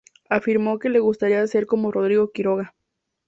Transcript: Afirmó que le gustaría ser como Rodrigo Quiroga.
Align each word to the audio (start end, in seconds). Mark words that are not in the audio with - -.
Afirmó 0.29 0.79
que 0.79 0.89
le 0.89 0.97
gustaría 0.97 1.45
ser 1.45 1.67
como 1.67 1.91
Rodrigo 1.91 2.31
Quiroga. 2.31 2.73